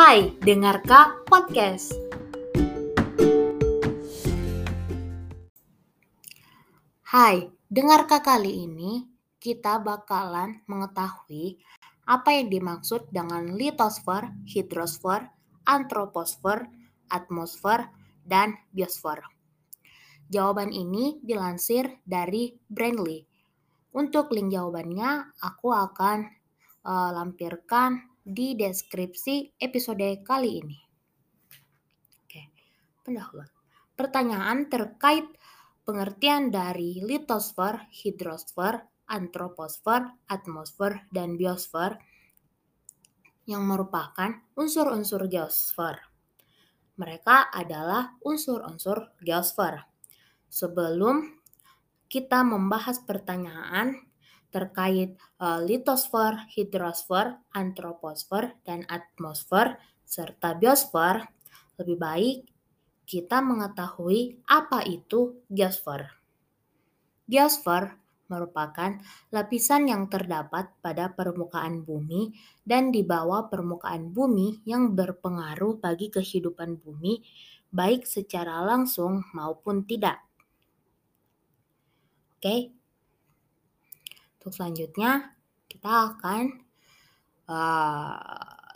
[0.00, 1.92] Hai, dengarkah podcast?
[7.04, 9.04] Hai, dengarkah kali ini
[9.36, 11.60] kita bakalan mengetahui
[12.08, 15.28] apa yang dimaksud dengan litosfer, hidrosfer,
[15.68, 16.64] antroposfer,
[17.12, 17.92] atmosfer,
[18.24, 19.20] dan biosfer.
[20.32, 23.20] Jawaban ini dilansir dari Brandly.
[24.00, 26.24] Untuk link jawabannya, aku akan
[26.88, 30.78] uh, lampirkan di deskripsi episode kali ini.
[32.24, 32.42] Oke,
[33.02, 33.48] pendahuluan.
[33.96, 35.26] Pertanyaan terkait
[35.84, 41.98] pengertian dari litosfer, hidrosfer, antroposfer, atmosfer, dan biosfer
[43.50, 45.98] yang merupakan unsur-unsur geosfer.
[46.94, 49.82] Mereka adalah unsur-unsur geosfer.
[50.46, 51.40] Sebelum
[52.06, 54.09] kita membahas pertanyaan
[54.50, 61.24] terkait uh, litosfer, hidrosfer, antroposfer, dan atmosfer, serta biosfer,
[61.78, 62.38] lebih baik
[63.10, 66.06] kita mengetahui apa itu geosfer.
[67.26, 67.98] Geosfer
[68.30, 68.94] merupakan
[69.34, 72.30] lapisan yang terdapat pada permukaan bumi
[72.62, 77.26] dan di bawah permukaan bumi yang berpengaruh bagi kehidupan bumi,
[77.74, 80.22] baik secara langsung maupun tidak.
[82.38, 82.79] Oke.
[84.40, 85.36] Untuk selanjutnya
[85.68, 86.64] kita akan
[87.44, 88.72] uh,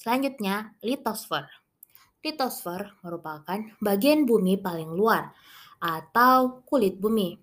[0.00, 1.44] selanjutnya litosfer.
[2.24, 5.28] Litosfer merupakan bagian bumi paling luar
[5.76, 7.36] atau kulit bumi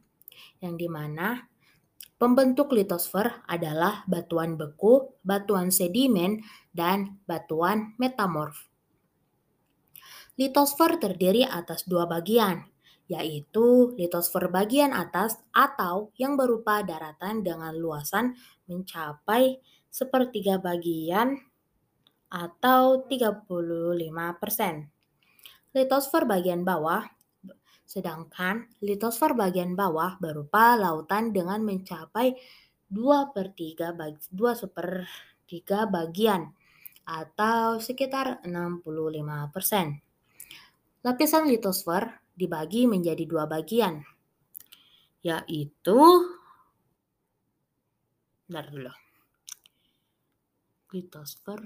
[0.57, 1.45] yang di mana
[2.17, 6.41] pembentuk litosfer adalah batuan beku, batuan sedimen,
[6.73, 8.65] dan batuan metamorf.
[10.35, 12.65] Litosfer terdiri atas dua bagian,
[13.05, 18.33] yaitu litosfer bagian atas atau yang berupa daratan dengan luasan
[18.65, 19.61] mencapai
[19.93, 21.37] sepertiga bagian
[22.27, 24.89] atau 35%.
[25.75, 27.05] Litosfer bagian bawah
[27.85, 32.33] sedangkan litosfer bagian bawah berupa lautan dengan mencapai
[32.89, 35.05] 2 per 3 bagi, 2 super
[35.45, 36.49] 3 bagian
[37.05, 40.01] atau sekitar 65 persen.
[41.05, 44.03] Lapisan litosfer dibagi menjadi dua bagian,
[45.23, 45.99] yaitu
[48.45, 48.93] Bentar dulu.
[50.93, 51.59] Litosfer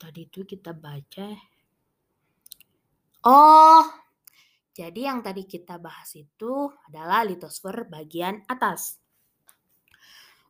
[0.00, 1.28] tadi itu kita baca
[3.24, 3.84] Oh,
[4.76, 9.00] jadi yang tadi kita bahas itu adalah litosfer bagian atas.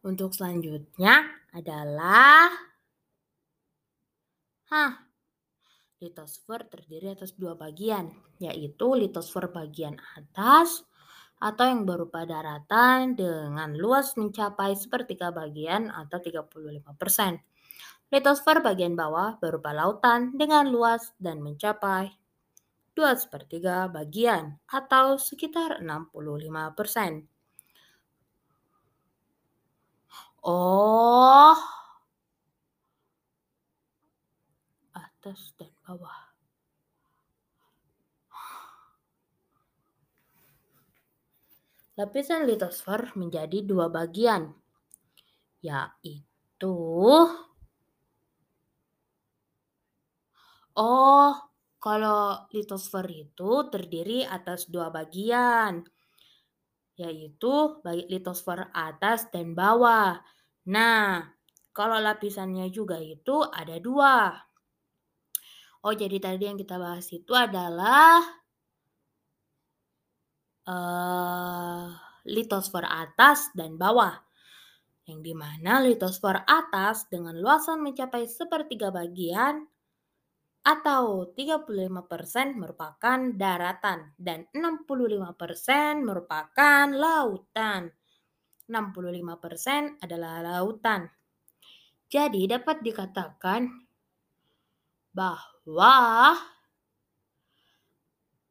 [0.03, 1.23] Untuk selanjutnya
[1.55, 2.51] adalah
[4.75, 5.07] Hah,
[6.05, 10.85] Litosfer terdiri atas dua bagian, yaitu litosfer bagian atas
[11.41, 17.41] atau yang berupa daratan dengan luas mencapai sepertiga bagian atau 35%.
[18.13, 22.13] Litosfer bagian bawah berupa lautan dengan luas dan mencapai
[22.95, 27.27] 2 sepertiga bagian atau sekitar 65%.
[30.45, 31.59] Oh,
[34.95, 36.35] atas dan bawah.
[41.95, 44.51] Lapisan litosfer menjadi dua bagian,
[45.63, 46.75] yaitu
[50.75, 51.31] Oh,
[51.79, 55.87] kalau litosfer itu terdiri atas dua bagian,
[56.99, 57.79] yaitu
[58.11, 60.19] litosfer atas dan bawah.
[60.67, 61.31] Nah,
[61.71, 64.35] kalau lapisannya juga itu ada dua,
[65.85, 68.25] Oh, jadi tadi yang kita bahas itu adalah
[70.65, 71.93] uh,
[72.25, 74.17] litosfer atas dan bawah.
[75.05, 79.69] Yang di mana litosfer atas dengan luasan mencapai sepertiga bagian
[80.65, 85.37] atau 35% merupakan daratan dan 65%
[86.01, 87.93] merupakan lautan.
[88.73, 91.13] 65% adalah lautan.
[92.09, 93.93] Jadi dapat dikatakan
[95.15, 96.35] bahwa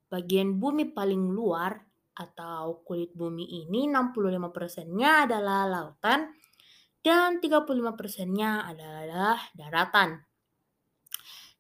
[0.07, 1.75] bagian bumi paling luar
[2.15, 6.31] atau kulit bumi ini 65 persennya adalah lautan
[7.04, 10.24] dan 35 persennya adalah daratan.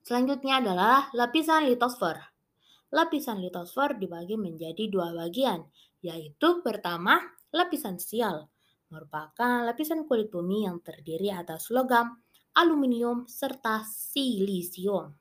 [0.03, 2.15] Selanjutnya adalah lapisan litosfer.
[2.93, 5.65] Lapisan litosfer dibagi menjadi dua bagian,
[5.99, 7.17] yaitu pertama
[7.51, 8.47] lapisan sial,
[8.93, 12.21] merupakan lapisan kulit bumi yang terdiri atas logam,
[12.53, 15.13] aluminium, serta silisium.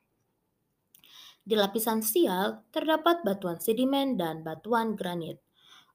[1.43, 5.43] Di lapisan sial terdapat batuan sedimen dan batuan granit.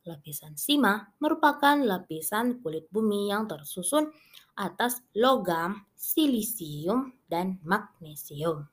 [0.07, 4.07] lapisan sima merupakan lapisan kulit bumi yang tersusun
[4.55, 8.71] atas logam, silisium, dan magnesium.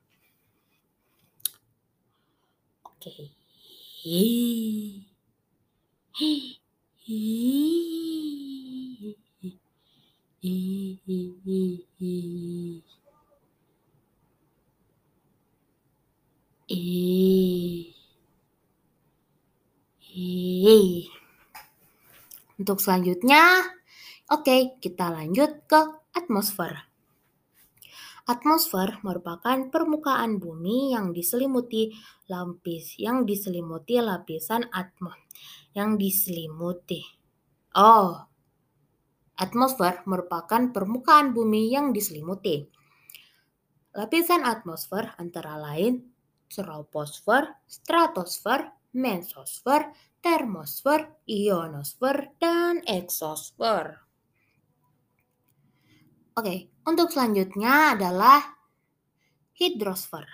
[2.87, 3.35] Oke.
[22.57, 23.61] Untuk selanjutnya,
[24.33, 25.81] oke, kita lanjut ke
[26.17, 26.73] atmosfer.
[28.25, 31.93] Atmosfer merupakan permukaan bumi yang diselimuti
[32.25, 35.13] lapis yang diselimuti lapisan atmos
[35.77, 37.05] yang diselimuti.
[37.77, 38.25] Oh.
[39.37, 42.65] Atmosfer merupakan permukaan bumi yang diselimuti.
[43.93, 46.15] Lapisan atmosfer antara lain
[46.49, 49.91] troposfer, stratosfer, mesosfer,
[50.25, 53.93] termosfer, ionosfer, dan eksosfer.
[56.33, 58.41] Oke, untuk selanjutnya adalah
[59.53, 60.25] hidrosfer.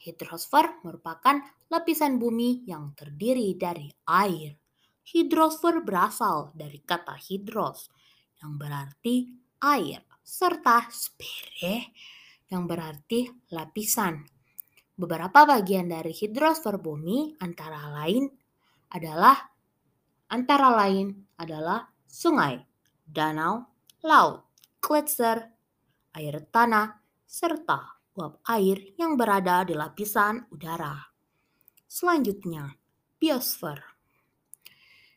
[0.00, 4.56] Hidrosfer merupakan lapisan bumi yang terdiri dari air.
[5.04, 7.92] Hidrosfer berasal dari kata hidros
[8.40, 9.28] yang berarti
[9.60, 11.92] air serta sphere
[12.48, 14.37] yang berarti lapisan.
[14.98, 18.26] Beberapa bagian dari hidrosfer bumi antara lain
[18.90, 19.38] adalah
[20.26, 22.58] antara lain adalah sungai,
[23.06, 23.62] danau,
[24.02, 24.50] laut,
[24.82, 25.54] gletser,
[26.18, 30.98] air tanah, serta uap air yang berada di lapisan udara.
[31.86, 32.66] Selanjutnya,
[33.22, 33.78] biosfer.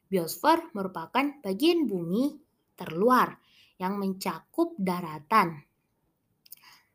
[0.06, 2.30] Biosfer merupakan bagian bumi
[2.78, 3.34] terluar
[3.82, 5.66] yang mencakup daratan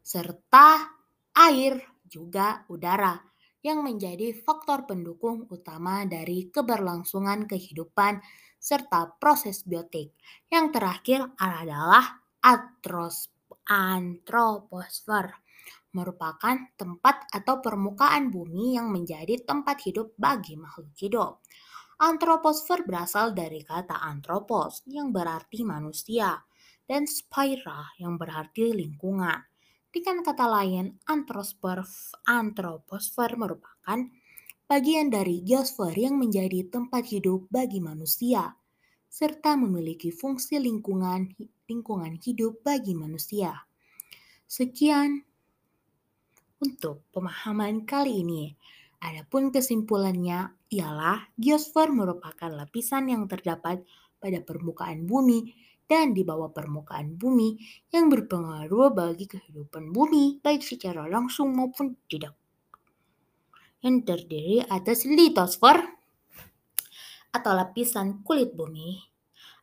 [0.07, 0.87] serta
[1.35, 3.19] air juga udara
[3.67, 8.23] yang menjadi faktor pendukung utama dari keberlangsungan kehidupan
[8.57, 10.15] serta proses biotik.
[10.47, 13.31] Yang terakhir adalah atros,
[13.67, 15.35] antroposfer
[15.97, 21.41] merupakan tempat atau permukaan bumi yang menjadi tempat hidup bagi makhluk hidup.
[21.97, 26.37] Antroposfer berasal dari kata antropos yang berarti manusia
[26.85, 29.41] dan spira yang berarti lingkungan.
[29.97, 31.81] Dengan kata lain, antroposfer,
[32.29, 33.97] antroposfer merupakan
[34.69, 38.53] bagian dari geosfer yang menjadi tempat hidup bagi manusia
[39.09, 41.33] serta memiliki fungsi lingkungan
[41.65, 43.57] lingkungan hidup bagi manusia.
[44.45, 45.25] Sekian
[46.61, 48.53] untuk pemahaman kali ini.
[49.01, 53.81] Adapun kesimpulannya ialah geosfer merupakan lapisan yang terdapat
[54.21, 57.55] pada permukaan bumi dan di bawah permukaan bumi
[57.95, 62.35] yang berpengaruh bagi kehidupan bumi baik secara langsung maupun tidak.
[63.81, 65.79] Yang terdiri atas litosfer
[67.31, 68.99] atau lapisan kulit bumi,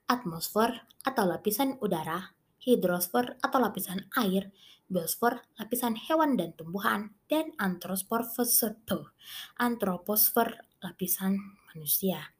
[0.08, 0.72] atmosfer
[1.04, 2.32] atau lapisan udara,
[2.64, 4.48] hidrosfer atau lapisan air,
[4.88, 8.24] biosfer lapisan hewan dan tumbuhan, dan antroposfer
[9.60, 10.48] antroposfer
[10.80, 11.36] lapisan
[11.72, 12.32] manusia.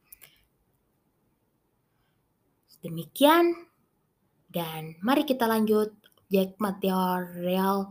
[2.84, 3.73] Demikian
[4.54, 5.90] dan mari kita lanjut
[6.30, 7.90] objek material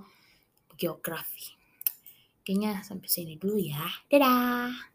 [0.79, 1.59] geografi.
[2.43, 3.87] Kayaknya sampai sini dulu ya.
[4.06, 4.91] Dadah.